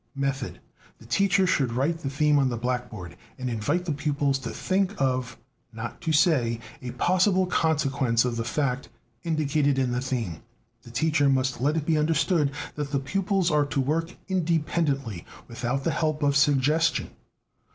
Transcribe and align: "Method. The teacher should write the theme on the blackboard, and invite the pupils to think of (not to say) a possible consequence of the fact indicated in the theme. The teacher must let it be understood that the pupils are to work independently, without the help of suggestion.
"Method. 0.15 0.59
The 0.97 1.05
teacher 1.05 1.45
should 1.45 1.73
write 1.73 1.99
the 1.99 2.09
theme 2.09 2.39
on 2.39 2.49
the 2.49 2.57
blackboard, 2.57 3.15
and 3.37 3.51
invite 3.51 3.85
the 3.85 3.91
pupils 3.91 4.39
to 4.39 4.49
think 4.49 4.99
of 4.99 5.37
(not 5.71 6.01
to 6.01 6.11
say) 6.11 6.59
a 6.81 6.89
possible 6.93 7.45
consequence 7.45 8.25
of 8.25 8.35
the 8.35 8.43
fact 8.43 8.89
indicated 9.23 9.77
in 9.77 9.91
the 9.91 10.01
theme. 10.01 10.37
The 10.81 10.89
teacher 10.89 11.29
must 11.29 11.61
let 11.61 11.77
it 11.77 11.85
be 11.85 11.99
understood 11.99 12.49
that 12.73 12.89
the 12.89 12.99
pupils 12.99 13.51
are 13.51 13.67
to 13.67 13.79
work 13.79 14.17
independently, 14.27 15.23
without 15.47 15.83
the 15.83 15.91
help 15.91 16.23
of 16.23 16.35
suggestion. 16.35 17.11